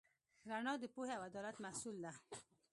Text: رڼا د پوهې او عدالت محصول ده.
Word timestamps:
رڼا 0.49 0.73
د 0.81 0.85
پوهې 0.93 1.13
او 1.17 1.21
عدالت 1.29 1.55
محصول 1.65 1.95
ده. 2.03 2.11